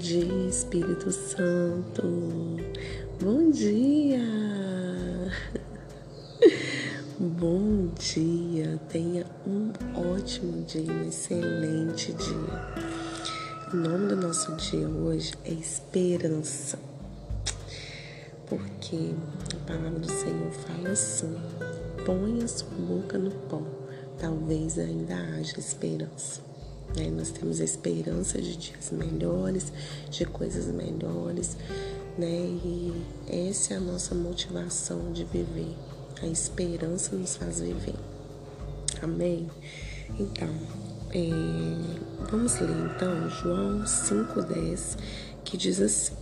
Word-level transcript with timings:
dia, 0.00 0.48
Espírito 0.48 1.12
Santo. 1.12 2.02
Bom 3.20 3.50
dia. 3.50 4.18
Bom 7.18 7.88
dia. 7.98 8.80
Tenha 8.88 9.26
um 9.46 9.70
ótimo 10.14 10.64
dia, 10.64 10.90
um 10.90 11.06
excelente 11.06 12.14
dia. 12.14 12.74
O 13.74 13.76
nome 13.76 14.08
do 14.08 14.16
nosso 14.16 14.56
dia 14.56 14.88
hoje 14.88 15.34
é 15.44 15.52
esperança. 15.52 16.78
Porque 18.46 19.12
a 19.52 19.66
palavra 19.66 19.98
do 19.98 20.10
Senhor 20.10 20.50
fala 20.50 20.88
assim: 20.92 21.36
põe 22.06 22.42
a 22.42 22.48
sua 22.48 22.70
boca 22.70 23.18
no 23.18 23.30
pó, 23.30 23.60
talvez 24.18 24.78
ainda 24.78 25.14
haja 25.14 25.60
esperança. 25.60 26.49
Né? 26.96 27.10
Nós 27.10 27.30
temos 27.30 27.60
a 27.60 27.64
esperança 27.64 28.40
de 28.40 28.56
dias 28.56 28.90
melhores, 28.90 29.72
de 30.10 30.24
coisas 30.24 30.66
melhores, 30.66 31.56
né? 32.18 32.58
E 32.64 32.92
essa 33.28 33.74
é 33.74 33.76
a 33.76 33.80
nossa 33.80 34.14
motivação 34.14 35.12
de 35.12 35.24
viver. 35.24 35.74
A 36.22 36.26
esperança 36.26 37.16
nos 37.16 37.36
faz 37.36 37.60
viver. 37.60 37.94
Amém? 39.02 39.48
Então, 40.18 40.48
é, 41.12 41.28
vamos 42.30 42.58
ler 42.60 42.92
então 42.94 43.30
João 43.30 43.82
5,10, 43.84 44.96
que 45.44 45.56
diz 45.56 45.80
assim. 45.80 46.14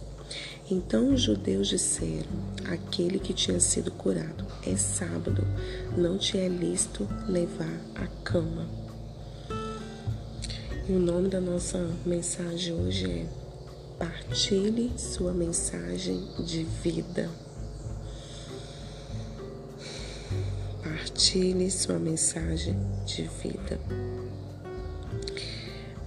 Então 0.71 1.15
os 1.15 1.23
judeus 1.23 1.69
disseram: 1.69 2.29
Aquele 2.71 3.19
que 3.19 3.33
tinha 3.33 3.59
sido 3.59 3.91
curado, 3.91 4.45
é 4.67 4.77
sábado, 4.77 5.43
não 5.97 6.19
te 6.19 6.39
é 6.39 6.47
lícito 6.47 7.09
levar 7.27 7.81
a 7.95 8.07
cama. 8.23 8.88
O 10.89 10.99
nome 10.99 11.29
da 11.29 11.39
nossa 11.39 11.79
mensagem 12.07 12.73
hoje 12.73 13.11
é 13.11 13.27
Partilhe 13.99 14.91
sua 14.97 15.35
mensagem 15.35 16.27
de 16.39 16.65
vida. 16.65 17.29
Partilhe 20.83 21.71
sua 21.71 21.99
mensagem 21.99 22.75
de 23.05 23.25
vida. 23.25 23.79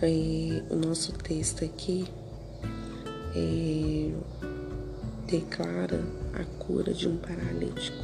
E 0.01 0.63
o 0.71 0.75
nosso 0.75 1.11
texto 1.11 1.63
aqui 1.63 2.07
é, 3.35 4.11
declara 5.27 6.03
a 6.33 6.43
cura 6.57 6.91
de 6.91 7.07
um 7.07 7.17
paralítico, 7.17 7.97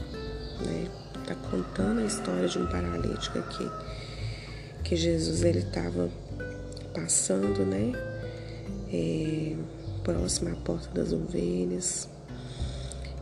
né? 0.63 0.87
Tá 1.25 1.33
contando 1.49 2.01
a 2.01 2.05
história 2.05 2.47
de 2.47 2.59
um 2.59 2.67
paralítico 2.67 3.39
aqui, 3.39 3.67
que 4.83 4.95
Jesus 4.95 5.41
ele 5.41 5.59
estava 5.59 6.07
passando, 6.97 7.63
né? 7.63 7.91
É, 8.91 9.55
à 10.07 10.55
porta 10.63 10.89
das 10.93 11.11
ovelhas 11.11 12.09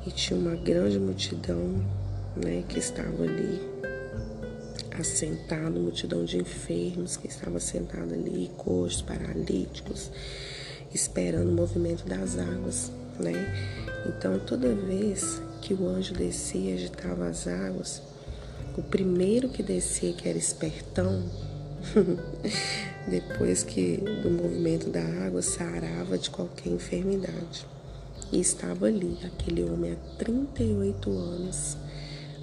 e 0.06 0.12
tinha 0.12 0.40
uma 0.40 0.56
grande 0.56 0.98
multidão, 1.00 1.84
né? 2.36 2.64
Que 2.70 2.80
estava 2.80 3.24
ali 3.24 3.60
assentado, 4.98 5.80
multidão 5.80 6.24
de 6.24 6.38
enfermos 6.38 7.18
que 7.18 7.28
estava 7.28 7.60
sentado 7.60 8.14
ali, 8.14 8.50
coxos, 8.56 9.02
paralíticos, 9.02 10.10
esperando 10.94 11.50
o 11.50 11.54
movimento 11.54 12.08
das 12.08 12.38
águas, 12.38 12.92
né? 13.20 13.34
Então 14.08 14.40
toda 14.40 14.74
vez 14.74 15.42
que 15.62 15.74
o 15.74 15.88
anjo 15.88 16.14
descia 16.14 16.72
e 16.72 16.74
agitava 16.76 17.28
as 17.28 17.48
águas, 17.48 18.02
o 18.78 18.82
primeiro 18.82 19.50
que 19.50 19.62
descia, 19.62 20.14
que 20.14 20.30
era 20.30 20.38
espertão, 20.38 21.24
depois 23.08 23.64
que 23.64 23.98
do 24.24 24.32
movimento 24.32 24.90
da 24.90 25.04
água 25.26 25.42
sarava 25.42 26.18
de 26.18 26.30
qualquer 26.30 26.70
enfermidade. 26.70 27.66
E 28.32 28.40
estava 28.40 28.88
ali, 28.88 29.18
aquele 29.24 29.64
homem 29.64 29.94
há 29.94 30.18
38 30.18 31.10
anos, 31.12 31.78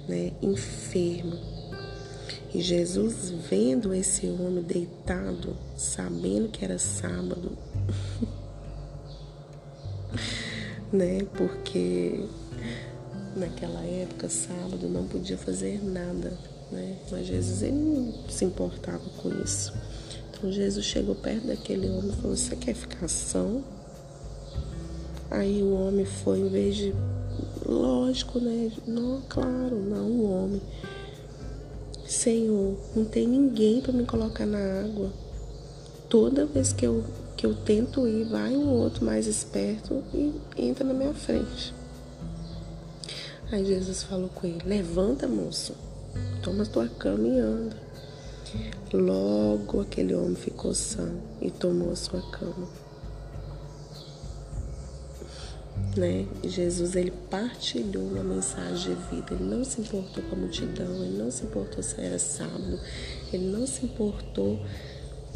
né, 0.07 0.31
enfermo. 0.41 1.37
E 2.53 2.61
Jesus, 2.61 3.31
vendo 3.49 3.93
esse 3.93 4.27
homem 4.27 4.63
deitado, 4.63 5.55
sabendo 5.75 6.49
que 6.49 6.63
era 6.63 6.77
sábado, 6.77 7.51
né, 10.93 11.25
porque 11.35 12.25
naquela 13.35 13.81
época, 13.81 14.29
sábado, 14.29 14.87
não 14.87 15.07
podia 15.07 15.37
fazer 15.37 15.83
nada, 15.83 16.37
né, 16.73 16.97
mas 17.11 17.27
Jesus 17.27 17.61
ele 17.61 17.77
não 17.77 18.13
se 18.29 18.43
importava 18.43 19.03
com 19.21 19.29
isso. 19.41 19.73
Então 20.29 20.51
Jesus 20.51 20.85
chegou 20.85 21.15
perto 21.15 21.47
daquele 21.47 21.89
homem 21.89 22.09
e 22.09 22.21
falou: 22.21 22.35
Você 22.35 22.55
quer 22.55 22.73
ficar 22.73 23.07
são? 23.07 23.63
Aí 25.31 25.63
o 25.63 25.73
homem 25.73 26.05
foi, 26.05 26.39
em 26.39 26.49
vez 26.49 26.75
de. 26.75 26.93
Lógico, 27.65 28.39
né? 28.39 28.71
Não, 28.85 29.21
claro, 29.29 29.77
não, 29.77 30.07
o 30.07 30.29
homem. 30.29 30.61
Senhor, 32.05 32.77
não 32.95 33.05
tem 33.05 33.27
ninguém 33.27 33.81
para 33.81 33.93
me 33.93 34.05
colocar 34.05 34.45
na 34.45 34.81
água. 34.81 35.11
Toda 36.09 36.45
vez 36.45 36.73
que 36.73 36.85
eu, 36.85 37.03
que 37.37 37.45
eu 37.45 37.55
tento 37.55 38.07
ir, 38.07 38.25
vai 38.25 38.55
um 38.55 38.69
outro 38.69 39.05
mais 39.05 39.25
esperto 39.25 40.03
e 40.13 40.33
entra 40.57 40.83
na 40.83 40.93
minha 40.93 41.13
frente. 41.13 41.73
Aí 43.51 43.65
Jesus 43.65 44.03
falou 44.03 44.29
com 44.29 44.45
ele: 44.45 44.61
Levanta, 44.65 45.27
moço, 45.27 45.73
toma 46.41 46.65
tua 46.65 46.87
cama 46.87 47.27
e 47.27 47.39
anda. 47.39 47.77
Logo 48.93 49.81
aquele 49.81 50.13
homem 50.13 50.35
ficou 50.35 50.75
sã 50.75 51.11
e 51.41 51.49
tomou 51.49 51.91
a 51.91 51.95
sua 51.95 52.21
cama. 52.29 52.67
Né? 55.97 56.27
Jesus 56.43 56.95
ele 56.95 57.11
partilhou 57.29 58.03
uma 58.03 58.23
mensagem 58.23 58.95
de 58.95 59.15
vida. 59.15 59.33
Ele 59.33 59.43
não 59.43 59.63
se 59.63 59.81
importou 59.81 60.23
com 60.23 60.35
a 60.35 60.39
multidão, 60.39 61.03
ele 61.03 61.17
não 61.17 61.31
se 61.31 61.43
importou 61.43 61.81
se 61.81 61.99
era 61.99 62.19
sábado, 62.19 62.79
ele 63.31 63.45
não 63.45 63.65
se 63.65 63.85
importou 63.85 64.59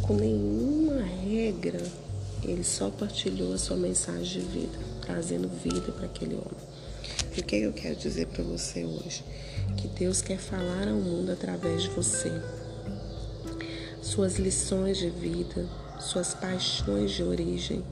com 0.02 0.16
nenhuma 0.16 1.02
regra. 1.02 1.82
Ele 2.44 2.64
só 2.64 2.90
partilhou 2.90 3.54
a 3.54 3.58
sua 3.58 3.78
mensagem 3.78 4.42
de 4.42 4.48
vida, 4.48 4.78
trazendo 5.02 5.48
vida 5.48 5.92
para 5.92 6.06
aquele 6.06 6.36
homem. 6.36 6.67
O 7.38 7.44
que 7.44 7.56
eu 7.58 7.72
quero 7.72 7.96
dizer 7.96 8.26
para 8.28 8.44
você 8.44 8.84
hoje? 8.84 9.24
Que 9.78 9.88
Deus 9.88 10.24
quer 10.24 10.40
falar 10.40 10.88
ao 10.88 10.96
mundo 10.96 11.32
através 11.32 11.84
de 11.84 11.90
você 11.90 12.32
suas 14.02 14.38
lições 14.38 14.98
de 14.98 15.10
vida, 15.12 15.68
suas 16.00 16.34
paixões 16.34 17.12
de 17.12 17.22
origem, 17.22 17.84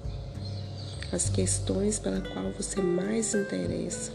as 1.12 1.30
questões 1.30 2.00
pela 2.00 2.22
qual 2.22 2.52
você 2.54 2.82
mais 2.82 3.36
interessa. 3.36 4.12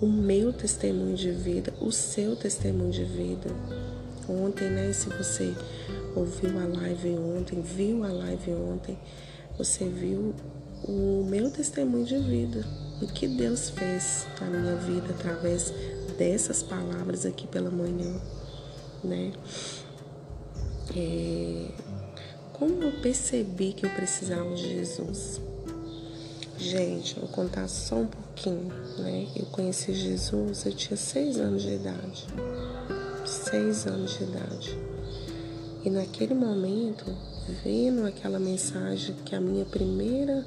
O 0.00 0.06
meu 0.06 0.52
testemunho 0.52 1.16
de 1.16 1.32
vida, 1.32 1.74
o 1.80 1.90
seu 1.90 2.36
testemunho 2.36 2.92
de 2.92 3.04
vida. 3.04 3.50
Ontem, 4.28 4.70
né? 4.70 4.92
Se 4.92 5.08
você 5.08 5.52
ouviu 6.14 6.50
a 6.60 6.64
live 6.64 7.16
ontem, 7.16 7.60
viu 7.60 8.04
a 8.04 8.12
live 8.12 8.52
ontem, 8.52 8.96
você 9.56 9.88
viu 9.88 10.32
o 10.84 11.24
meu 11.28 11.50
testemunho 11.50 12.04
de 12.04 12.18
vida, 12.18 12.64
o 13.00 13.06
que 13.06 13.26
Deus 13.26 13.70
fez 13.70 14.26
na 14.40 14.46
minha 14.46 14.76
vida 14.76 15.10
através 15.10 15.72
dessas 16.16 16.62
palavras 16.62 17.24
aqui 17.24 17.46
pela 17.46 17.70
manhã, 17.70 18.20
né? 19.04 19.32
É, 20.96 21.66
como 22.52 22.82
eu 22.82 23.00
percebi 23.00 23.72
que 23.72 23.86
eu 23.86 23.90
precisava 23.90 24.54
de 24.54 24.68
Jesus? 24.74 25.40
Gente, 26.58 27.20
vou 27.20 27.28
contar 27.28 27.68
só 27.68 27.96
um 27.96 28.06
pouquinho, 28.06 28.72
né? 28.98 29.28
Eu 29.36 29.46
conheci 29.46 29.94
Jesus, 29.94 30.66
eu 30.66 30.72
tinha 30.72 30.96
seis 30.96 31.38
anos 31.38 31.62
de 31.62 31.74
idade. 31.74 32.26
Seis 33.24 33.86
anos 33.86 34.18
de 34.18 34.24
idade. 34.24 34.78
E 35.84 35.90
naquele 35.90 36.34
momento, 36.34 37.04
vendo 37.62 38.04
aquela 38.04 38.40
mensagem 38.40 39.14
que 39.24 39.36
a 39.36 39.40
minha 39.40 39.64
primeira 39.64 40.44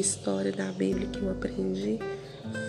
história 0.00 0.52
da 0.52 0.72
Bíblia 0.72 1.06
que 1.08 1.20
eu 1.20 1.30
aprendi 1.30 1.98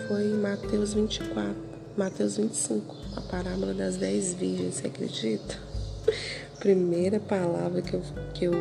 foi 0.08 0.24
em 0.24 0.34
Mateus 0.34 0.94
24. 0.94 1.54
Mateus 1.96 2.36
25, 2.36 2.96
a 3.16 3.20
parábola 3.20 3.72
das 3.72 3.96
dez 3.96 4.34
virgens, 4.34 4.74
você 4.74 4.88
acredita? 4.88 5.58
Primeira 6.58 7.20
palavra 7.20 7.80
que 7.82 7.94
eu, 7.94 8.02
que 8.34 8.44
eu, 8.44 8.52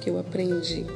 que 0.00 0.10
eu 0.10 0.18
aprendi. 0.18 0.86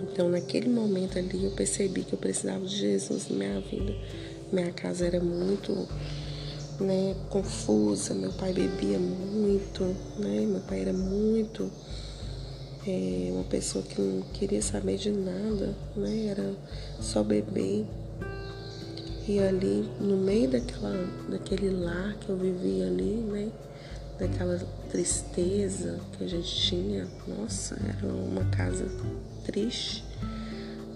Então, 0.00 0.28
naquele 0.28 0.68
momento 0.68 1.18
ali, 1.18 1.44
eu 1.44 1.50
percebi 1.50 2.02
que 2.02 2.14
eu 2.14 2.18
precisava 2.18 2.64
de 2.64 2.76
Jesus 2.76 3.28
na 3.28 3.36
minha 3.36 3.60
vida. 3.60 3.94
Minha 4.50 4.72
casa 4.72 5.06
era 5.06 5.20
muito 5.20 5.86
né, 6.80 7.14
confusa, 7.28 8.14
meu 8.14 8.32
pai 8.32 8.52
bebia 8.52 8.98
muito, 8.98 9.84
né? 10.18 10.46
Meu 10.46 10.60
pai 10.60 10.80
era 10.80 10.92
muito 10.92 11.70
é, 12.86 13.30
uma 13.32 13.44
pessoa 13.44 13.84
que 13.84 14.00
não 14.00 14.22
queria 14.32 14.62
saber 14.62 14.96
de 14.96 15.10
nada, 15.10 15.74
né? 15.96 16.26
Era 16.26 16.54
só 17.00 17.22
beber. 17.22 17.86
E 19.28 19.38
ali, 19.38 19.88
no 20.00 20.16
meio 20.16 20.50
daquela, 20.50 21.06
daquele 21.28 21.70
lar 21.70 22.16
que 22.18 22.28
eu 22.30 22.36
vivia 22.36 22.86
ali, 22.86 23.16
né? 23.16 23.50
daquela 24.20 24.58
tristeza 24.90 25.98
que 26.12 26.24
a 26.24 26.28
gente 26.28 26.54
tinha. 26.54 27.08
Nossa, 27.26 27.76
era 27.98 28.06
uma 28.06 28.44
casa 28.50 28.86
triste, 29.44 30.04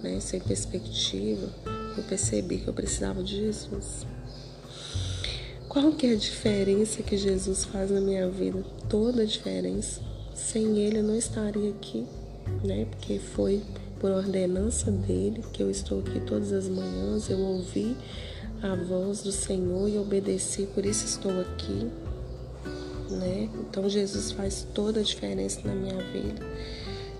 né? 0.02 0.20
Sem 0.20 0.40
perspectiva. 0.40 1.48
Eu 1.96 2.02
percebi 2.04 2.58
que 2.58 2.68
eu 2.68 2.74
precisava 2.74 3.22
de 3.22 3.36
Jesus. 3.36 4.06
Qual 5.68 5.92
que 5.92 6.06
é 6.06 6.12
a 6.12 6.16
diferença 6.16 7.02
que 7.02 7.16
Jesus 7.16 7.64
faz 7.64 7.90
na 7.90 8.00
minha 8.00 8.28
vida? 8.28 8.62
Toda 8.88 9.22
a 9.22 9.24
diferença. 9.24 10.00
Sem 10.54 10.78
Ele 10.78 10.98
eu 10.98 11.02
não 11.02 11.16
estaria 11.16 11.68
aqui, 11.70 12.06
né? 12.62 12.86
Porque 12.88 13.18
foi 13.18 13.60
por 13.98 14.12
ordenança 14.12 14.88
dele 14.88 15.42
que 15.52 15.60
eu 15.60 15.68
estou 15.68 15.98
aqui 15.98 16.20
todas 16.20 16.52
as 16.52 16.68
manhãs. 16.68 17.28
Eu 17.28 17.40
ouvi 17.40 17.96
a 18.62 18.76
voz 18.76 19.20
do 19.20 19.32
Senhor 19.32 19.88
e 19.88 19.98
obedeci, 19.98 20.68
por 20.72 20.86
isso 20.86 21.06
estou 21.06 21.32
aqui, 21.40 21.90
né? 23.10 23.50
Então 23.52 23.88
Jesus 23.88 24.30
faz 24.30 24.64
toda 24.72 25.00
a 25.00 25.02
diferença 25.02 25.60
na 25.64 25.74
minha 25.74 26.00
vida. 26.12 26.46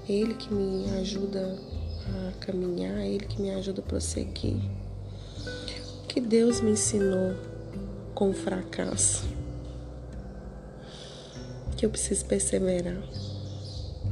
Ele 0.09 0.35
que 0.35 0.55
me 0.55 0.89
ajuda 1.01 1.59
a 2.07 2.39
caminhar, 2.39 3.05
ele 3.05 3.27
que 3.27 3.43
me 3.43 3.51
ajuda 3.51 3.81
a 3.81 3.85
prosseguir. 3.85 4.61
O 6.05 6.07
que 6.07 6.21
Deus 6.21 6.61
me 6.61 6.71
ensinou 6.71 7.35
com 8.15 8.33
fracasso? 8.33 9.25
Que 11.85 11.87
eu 11.87 11.91
preciso 11.91 12.25
perseverar, 12.25 12.97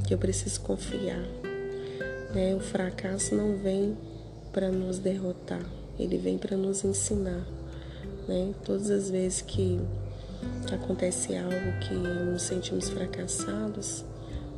que 0.06 0.12
eu 0.12 0.18
preciso 0.18 0.60
confiar. 0.60 1.26
Né? 2.34 2.54
O 2.54 2.60
fracasso 2.60 3.34
não 3.34 3.56
vem 3.56 3.96
para 4.52 4.70
nos 4.70 4.98
derrotar, 4.98 5.64
ele 5.98 6.18
vem 6.18 6.36
para 6.36 6.54
nos 6.54 6.84
ensinar. 6.84 7.46
Né? 8.28 8.52
Todas 8.62 8.90
as 8.90 9.08
vezes 9.08 9.40
que 9.40 9.80
acontece 10.70 11.34
algo 11.34 11.80
que 11.80 11.94
nos 11.94 12.42
sentimos 12.42 12.90
fracassados, 12.90 14.04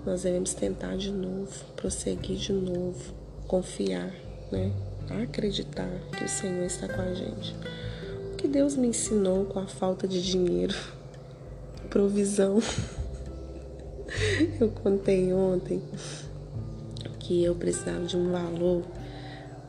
nós 0.05 0.25
devemos 0.25 0.52
tentar 0.52 0.96
de 0.96 1.12
novo, 1.12 1.52
prosseguir 1.76 2.38
de 2.38 2.52
novo, 2.52 3.14
confiar, 3.46 4.12
né? 4.50 4.72
acreditar 5.22 5.88
que 6.19 6.25
o 6.25 6.28
Senhor 6.28 6.64
está 6.64 6.88
com 6.88 7.00
a 7.00 7.14
gente. 7.14 7.55
O 8.32 8.37
que 8.38 8.49
Deus 8.49 8.75
me 8.75 8.88
ensinou 8.88 9.44
com 9.44 9.61
a 9.61 9.69
falta 9.69 10.08
de 10.08 10.20
dinheiro, 10.20 10.75
provisão. 11.88 12.58
Eu 14.60 14.68
contei 14.68 15.32
ontem 15.32 15.82
que 17.18 17.42
eu 17.42 17.54
precisava 17.54 18.04
de 18.04 18.16
um 18.16 18.30
valor 18.30 18.82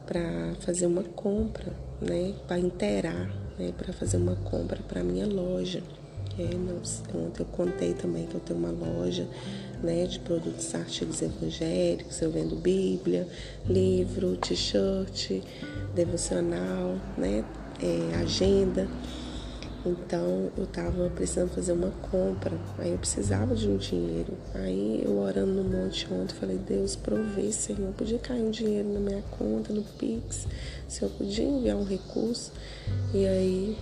para 0.06 0.54
fazer 0.60 0.86
uma 0.86 1.04
compra, 1.04 1.74
né, 2.02 2.34
para 2.48 2.60
inteirar, 2.60 3.30
né, 3.58 3.74
para 3.78 3.94
fazer 3.94 4.18
uma 4.18 4.36
compra 4.36 4.80
para 4.88 5.04
minha 5.04 5.26
loja. 5.26 5.82
É, 6.38 7.18
ontem 7.18 7.42
eu 7.42 7.46
contei 7.46 7.94
também 7.94 8.28
que 8.28 8.36
eu 8.36 8.42
tenho 8.42 8.60
uma 8.60 8.72
loja 8.72 9.26
né, 9.82 10.06
de 10.06 10.20
produtos 10.20 10.76
artigos 10.76 11.22
evangélicos, 11.22 12.22
eu 12.22 12.30
vendo 12.30 12.58
Bíblia, 12.58 13.26
livro, 13.68 14.36
t-shirt, 14.36 15.42
devocional, 15.96 16.98
né, 17.18 17.44
é, 17.82 18.16
agenda. 18.18 18.88
Então 19.86 20.52
eu 20.58 20.66
tava 20.66 21.10
precisando 21.12 21.52
fazer 21.52 21.74
uma 21.74 21.92
compra, 22.12 22.58
aí 22.80 22.92
eu 22.92 22.98
precisava 22.98 23.54
de 23.54 23.70
um 23.70 23.78
dinheiro. 23.78 24.34
Aí 24.56 25.04
eu 25.06 25.20
orando 25.20 25.52
no 25.52 25.64
monte 25.64 26.08
ontem, 26.12 26.34
falei, 26.34 26.58
Deus, 26.58 26.96
provê, 26.96 27.52
Senhor, 27.52 27.94
podia 27.94 28.18
cair 28.18 28.42
um 28.42 28.50
dinheiro 28.50 28.90
na 28.90 29.00
minha 29.00 29.22
conta, 29.38 29.72
no 29.72 29.84
Pix, 29.84 30.48
se 30.88 31.04
eu 31.04 31.10
podia 31.10 31.46
enviar 31.46 31.78
um 31.78 31.84
recurso. 31.84 32.52
E 33.14 33.28
aí 33.28 33.78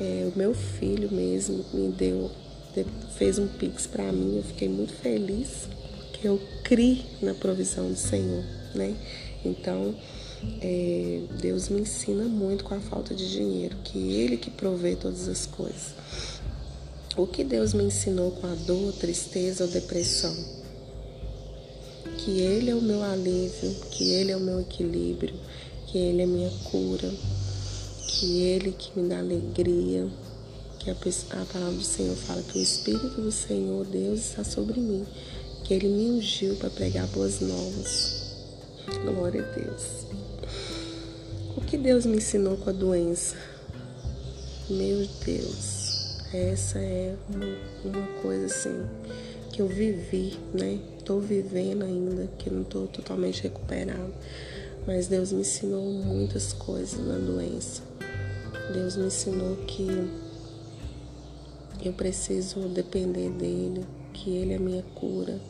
é, 0.00 0.30
o 0.32 0.38
meu 0.38 0.54
filho 0.54 1.10
mesmo 1.12 1.64
me 1.74 1.88
deu, 1.88 2.30
fez 3.16 3.38
um 3.38 3.48
Pix 3.48 3.86
para 3.86 4.12
mim, 4.12 4.36
eu 4.36 4.42
fiquei 4.44 4.68
muito 4.68 4.92
feliz, 4.92 5.68
porque 6.10 6.28
eu 6.28 6.40
criei 6.62 7.04
na 7.20 7.34
provisão 7.34 7.88
do 7.88 7.96
Senhor, 7.96 8.44
né? 8.74 8.94
Então, 9.44 9.94
é, 10.60 11.22
Deus 11.40 11.68
me 11.68 11.80
ensina 11.80 12.24
muito 12.24 12.64
com 12.64 12.74
a 12.74 12.80
falta 12.80 13.14
de 13.14 13.30
dinheiro, 13.30 13.76
que 13.84 13.98
Ele 13.98 14.36
que 14.36 14.50
provê 14.50 14.96
todas 14.96 15.28
as 15.28 15.46
coisas. 15.46 15.94
O 17.16 17.26
que 17.26 17.44
Deus 17.44 17.74
me 17.74 17.84
ensinou 17.84 18.30
com 18.32 18.46
a 18.46 18.54
dor, 18.54 18.92
tristeza 18.94 19.64
ou 19.64 19.70
depressão? 19.70 20.34
Que 22.18 22.40
Ele 22.40 22.70
é 22.70 22.74
o 22.74 22.82
meu 22.82 23.02
alívio, 23.02 23.74
que 23.90 24.10
Ele 24.10 24.32
é 24.32 24.36
o 24.36 24.40
meu 24.40 24.60
equilíbrio, 24.60 25.34
que 25.86 25.98
Ele 25.98 26.22
é 26.22 26.26
minha 26.26 26.50
cura, 26.64 27.12
que 28.08 28.40
Ele 28.40 28.72
que 28.72 28.98
me 28.98 29.08
dá 29.08 29.18
alegria, 29.18 30.08
que 30.78 30.90
a, 30.90 30.94
a 30.94 31.44
palavra 31.44 31.76
do 31.76 31.84
Senhor 31.84 32.16
fala 32.16 32.42
que 32.42 32.58
o 32.58 32.62
Espírito 32.62 33.20
do 33.20 33.30
Senhor, 33.30 33.84
Deus, 33.86 34.20
está 34.20 34.42
sobre 34.42 34.80
mim, 34.80 35.04
que 35.64 35.74
Ele 35.74 35.88
me 35.88 36.10
ungiu 36.10 36.56
para 36.56 36.70
pregar 36.70 37.06
boas 37.08 37.40
novas. 37.40 38.22
Glória 39.04 39.42
a 39.42 39.54
Deus. 39.54 40.21
Que 41.72 41.78
Deus 41.78 42.04
me 42.04 42.18
ensinou 42.18 42.58
com 42.58 42.68
a 42.68 42.72
doença? 42.74 43.34
Meu 44.68 45.08
Deus, 45.24 46.18
essa 46.30 46.78
é 46.78 47.16
uma, 47.30 47.46
uma 47.82 48.06
coisa 48.20 48.44
assim 48.44 48.86
que 49.50 49.62
eu 49.62 49.68
vivi, 49.68 50.38
né? 50.52 50.78
Tô 51.02 51.18
vivendo 51.18 51.82
ainda, 51.82 52.28
que 52.36 52.50
não 52.50 52.62
tô 52.62 52.82
totalmente 52.88 53.44
recuperado. 53.44 54.12
Mas 54.86 55.06
Deus 55.06 55.32
me 55.32 55.40
ensinou 55.40 55.82
muitas 55.82 56.52
coisas 56.52 57.00
na 57.06 57.16
doença. 57.16 57.80
Deus 58.74 58.94
me 58.98 59.06
ensinou 59.06 59.56
que 59.66 59.88
eu 61.82 61.94
preciso 61.94 62.68
depender 62.68 63.30
dele, 63.30 63.86
que 64.12 64.28
ele 64.28 64.52
é 64.52 64.58
minha 64.58 64.82
cura, 64.94 65.40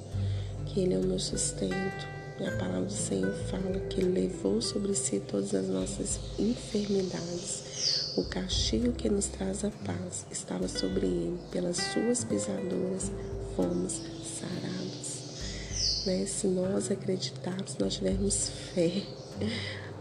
que 0.67 0.79
ele 0.79 0.95
é 0.95 0.99
o 0.99 1.05
meu 1.05 1.19
sustento, 1.19 2.07
e 2.39 2.47
a 2.47 2.57
palavra 2.57 2.83
do 2.83 2.93
Senhor 2.93 3.33
fala 3.51 3.79
que 3.89 4.01
Ele 4.01 4.21
levou 4.21 4.61
sobre 4.61 4.95
si 4.95 5.21
todas 5.21 5.55
as 5.55 5.69
nossas 5.69 6.21
enfermidades. 6.39 8.15
O 8.17 8.25
castigo 8.25 8.93
que 8.93 9.09
nos 9.09 9.27
traz 9.27 9.65
a 9.65 9.71
paz 9.71 10.27
estava 10.31 10.69
sobre 10.69 11.07
Ele. 11.07 11.39
Pelas 11.51 11.77
suas 11.77 12.25
pisaduras 12.25 13.11
fomos 13.57 14.01
sarados. 14.39 16.05
Né? 16.07 16.27
Se 16.27 16.47
nós 16.47 16.91
acreditarmos, 16.91 17.77
nós 17.79 17.95
tivermos 17.95 18.49
fé, 18.75 19.03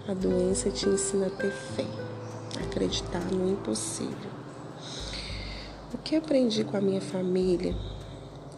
a 0.08 0.14
doença 0.14 0.70
te 0.72 0.88
ensina 0.88 1.28
a 1.28 1.30
ter 1.30 1.52
fé, 1.52 1.86
acreditar 2.64 3.24
no 3.32 3.52
impossível. 3.52 4.32
O 5.94 5.98
que 5.98 6.16
aprendi 6.16 6.64
com 6.64 6.78
a 6.78 6.82
minha 6.82 7.02
família, 7.02 7.76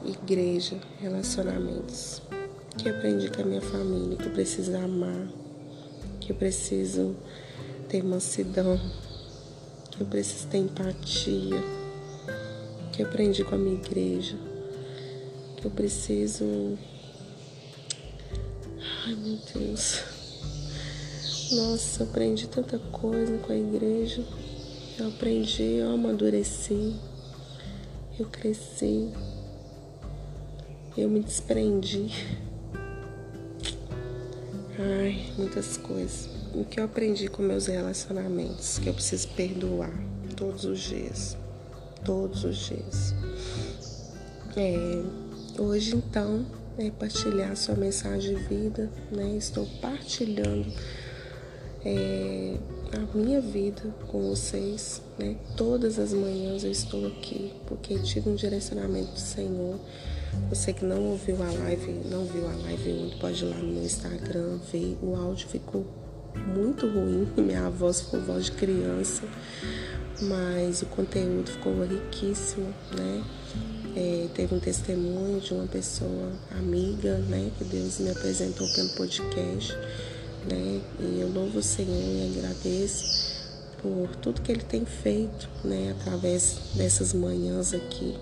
igreja, 0.05 0.79
relacionamentos? 0.99 2.21
Que 2.77 2.89
aprendi 2.89 3.29
com 3.29 3.41
a 3.41 3.45
minha 3.45 3.61
família, 3.61 4.17
que 4.17 4.25
eu 4.25 4.31
preciso 4.31 4.75
amar, 4.75 5.27
que 6.19 6.31
eu 6.31 6.35
preciso 6.35 7.15
ter 7.87 8.03
mansidão, 8.03 8.79
que 9.91 10.01
eu 10.01 10.07
preciso 10.07 10.47
ter 10.47 10.57
empatia, 10.57 11.61
que 12.91 13.01
eu 13.01 13.07
aprendi 13.07 13.43
com 13.43 13.55
a 13.55 13.57
minha 13.57 13.75
igreja, 13.75 14.35
que 15.57 15.65
eu 15.65 15.71
preciso. 15.71 16.77
Ai 19.05 19.15
meu 19.15 19.37
Deus. 19.53 20.01
Nossa, 21.51 22.03
aprendi 22.03 22.47
tanta 22.47 22.79
coisa 22.79 23.37
com 23.37 23.53
a 23.53 23.55
igreja. 23.55 24.23
Eu 24.97 25.07
aprendi, 25.07 25.75
eu 25.75 25.91
amadureci, 25.91 26.95
eu 28.19 28.25
cresci, 28.27 29.11
eu 30.97 31.09
me 31.09 31.19
desprendi. 31.19 32.11
Ai, 34.85 35.31
muitas 35.37 35.77
coisas. 35.77 36.29
O 36.53 36.65
que 36.65 36.77
eu 36.77 36.83
aprendi 36.83 37.29
com 37.29 37.41
meus 37.41 37.67
relacionamentos, 37.67 38.79
que 38.79 38.89
eu 38.89 38.93
preciso 38.93 39.29
perdoar 39.29 39.93
todos 40.35 40.65
os 40.65 40.79
dias. 40.79 41.37
Todos 42.03 42.43
os 42.43 42.57
dias. 42.57 43.15
É, 44.57 45.01
hoje 45.57 45.95
então 45.95 46.45
é 46.77 46.91
partilhar 46.91 47.55
sua 47.55 47.75
mensagem 47.75 48.35
de 48.35 48.43
vida, 48.43 48.91
né? 49.09 49.37
Estou 49.37 49.65
partilhando 49.81 50.69
é, 51.85 52.57
a 52.97 53.17
minha 53.17 53.41
vida 53.41 53.93
com 54.07 54.29
vocês, 54.29 55.01
né? 55.17 55.35
Todas 55.57 55.99
as 55.99 56.13
manhãs 56.13 56.63
eu 56.63 56.71
estou 56.71 57.07
aqui 57.07 57.53
porque 57.67 57.97
tive 57.99 58.29
um 58.29 58.35
direcionamento 58.35 59.13
do 59.13 59.19
Senhor 59.19 59.79
você 60.49 60.73
que 60.73 60.85
não 60.85 61.01
ouviu 61.11 61.41
a 61.41 61.51
live, 61.51 61.91
não 62.09 62.25
viu 62.25 62.47
a 62.47 62.55
live 62.55 62.91
ontem, 62.91 63.17
pode 63.19 63.43
ir 63.43 63.47
lá 63.47 63.57
no 63.57 63.73
meu 63.73 63.83
Instagram 63.83 64.57
ver. 64.71 64.97
O 65.01 65.15
áudio 65.15 65.47
ficou 65.47 65.85
muito 66.55 66.87
ruim, 66.87 67.27
minha 67.37 67.69
voz 67.69 68.01
ficou 68.01 68.21
voz 68.21 68.45
de 68.45 68.51
criança, 68.53 69.23
mas 70.21 70.81
o 70.81 70.85
conteúdo 70.87 71.49
ficou 71.49 71.83
riquíssimo, 71.83 72.73
né? 72.95 73.23
É, 73.95 74.27
teve 74.33 74.55
um 74.55 74.59
testemunho 74.59 75.39
de 75.39 75.53
uma 75.53 75.67
pessoa 75.67 76.31
amiga, 76.57 77.17
né? 77.29 77.51
Que 77.57 77.63
Deus 77.63 77.99
me 77.99 78.09
apresentou 78.09 78.67
pelo 78.73 78.89
podcast, 78.89 79.77
né? 80.49 80.81
E 80.99 81.19
eu 81.19 81.29
louvo 81.29 81.59
o 81.59 81.63
Senhor 81.63 81.89
e 81.89 82.37
agradeço 82.37 83.33
por 83.81 84.15
tudo 84.17 84.41
que 84.41 84.51
Ele 84.51 84.63
tem 84.63 84.85
feito, 84.85 85.49
né? 85.63 85.95
Através 85.99 86.57
dessas 86.75 87.13
manhãs 87.13 87.73
aqui 87.73 88.15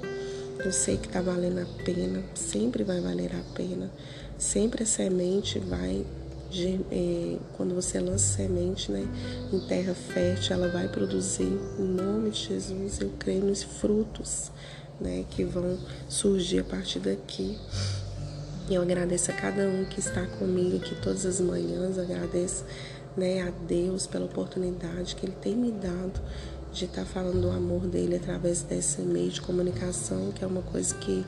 Eu 0.63 0.71
sei 0.71 0.97
que 0.97 1.07
tá 1.07 1.21
valendo 1.21 1.59
a 1.59 1.83
pena, 1.83 2.23
sempre 2.35 2.83
vai 2.83 2.99
valer 2.99 3.31
a 3.35 3.55
pena. 3.55 3.91
Sempre 4.37 4.83
a 4.83 4.85
semente 4.85 5.59
vai 5.59 6.05
é, 6.91 7.37
quando 7.53 7.73
você 7.73 7.99
lança 7.99 8.37
semente 8.37 8.91
né, 8.91 9.07
em 9.53 9.59
terra 9.67 9.93
fértil, 9.93 10.55
ela 10.55 10.67
vai 10.67 10.87
produzir, 10.89 11.57
em 11.79 11.83
nome 11.83 12.31
de 12.31 12.47
Jesus, 12.47 12.99
eu 12.99 13.09
creio 13.17 13.45
nos 13.45 13.63
frutos 13.63 14.51
né, 14.99 15.23
que 15.29 15.45
vão 15.45 15.77
surgir 16.09 16.59
a 16.59 16.63
partir 16.63 16.99
daqui. 16.99 17.57
E 18.71 18.75
eu 18.75 18.81
agradeço 18.83 19.29
a 19.31 19.33
cada 19.33 19.67
um 19.67 19.83
que 19.83 19.99
está 19.99 20.25
comigo 20.25 20.77
aqui 20.77 20.95
todas 20.95 21.25
as 21.25 21.41
manhãs, 21.41 21.99
agradeço 21.99 22.63
né, 23.17 23.41
a 23.41 23.51
Deus 23.67 24.07
pela 24.07 24.23
oportunidade 24.23 25.13
que 25.13 25.25
Ele 25.25 25.35
tem 25.41 25.57
me 25.57 25.73
dado 25.73 26.21
de 26.71 26.85
estar 26.85 27.03
falando 27.03 27.41
do 27.41 27.49
amor 27.49 27.81
dele 27.81 28.15
através 28.15 28.61
desse 28.61 29.01
meio 29.01 29.29
de 29.29 29.41
comunicação, 29.41 30.31
que 30.31 30.41
é 30.41 30.47
uma 30.47 30.61
coisa 30.61 30.95
que 30.95 31.25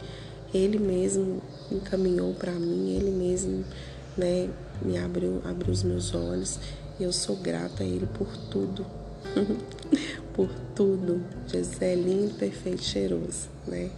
Ele 0.53 0.79
mesmo 0.79 1.41
encaminhou 1.69 2.33
para 2.33 2.53
mim, 2.53 2.95
Ele 2.95 3.12
mesmo 3.12 3.65
né, 4.15 4.50
me 4.81 4.97
abriu, 4.97 5.41
abriu 5.43 5.73
os 5.73 5.83
meus 5.83 6.15
olhos. 6.15 6.57
E 6.97 7.03
eu 7.03 7.12
sou 7.12 7.35
grata 7.35 7.83
a 7.83 7.85
Ele 7.85 8.07
por 8.17 8.38
tudo. 8.50 8.85
por 10.33 10.47
tudo. 10.73 11.21
Jesus 11.45 11.81
é 11.81 11.93
lindo, 11.93 12.35
perfeito, 12.35 12.83
cheiroso, 12.83 13.50
né? 13.67 13.91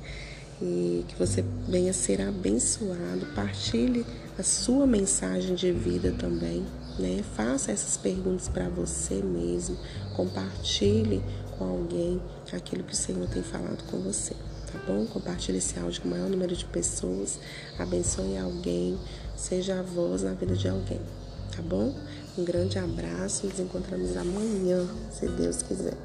E 0.62 1.04
que 1.08 1.16
você 1.18 1.44
venha 1.68 1.94
ser 1.94 2.22
abençoado. 2.22 3.26
Partilhe 3.36 4.06
a 4.38 4.44
sua 4.44 4.88
mensagem 4.88 5.56
de 5.56 5.72
vida 5.72 6.12
também, 6.12 6.66
né? 6.98 7.24
Faça 7.36 7.72
essas 7.72 7.98
perguntas 7.98 8.48
para 8.48 8.70
você 8.70 9.16
mesmo. 9.16 9.78
Compartilhe 10.16 11.22
com 11.58 11.66
alguém 11.66 12.22
aquilo 12.54 12.84
que 12.84 12.94
o 12.94 12.98
Senhor 12.98 13.28
tem 13.28 13.44
falado 13.44 13.84
com 13.90 14.00
você 14.00 14.34
tá 14.76 14.80
bom? 14.86 15.06
Compartilhe 15.06 15.58
esse 15.58 15.80
áudio 15.80 16.02
com 16.02 16.08
o 16.10 16.12
maior 16.12 16.30
número 16.30 16.56
de 16.56 16.66
pessoas. 16.66 17.40
Abençoe 17.80 18.38
alguém, 18.38 18.98
seja 19.36 19.80
a 19.80 19.82
voz 19.82 20.24
na 20.24 20.34
vida 20.34 20.56
de 20.56 20.68
alguém, 20.68 21.00
tá 21.56 21.62
bom? 21.62 21.96
Um 22.38 22.44
grande 22.44 22.78
abraço, 22.78 23.48
nos 23.48 23.60
encontramos 23.60 24.18
amanhã, 24.18 24.86
se 25.12 25.28
Deus 25.28 25.62
quiser. 25.62 25.96